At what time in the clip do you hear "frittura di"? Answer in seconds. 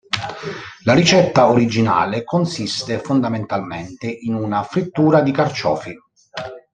4.63-5.31